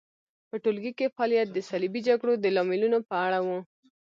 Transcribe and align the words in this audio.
په 0.49 0.55
ټولګي 0.63 0.91
کې 0.99 1.13
فعالیت 1.15 1.47
د 1.51 1.57
صلیبي 1.69 2.01
جګړو 2.09 2.33
د 2.39 2.45
لاملونو 2.55 2.97
په 3.09 3.15
اړه 3.25 3.39
و. 3.45 3.47